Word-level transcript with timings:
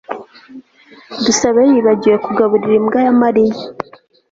dusabe 1.25 1.61
yibagiwe 1.71 2.17
kugaburira 2.25 2.75
imbwa 2.79 2.99
ya 3.05 3.13
Mariya 3.21 3.57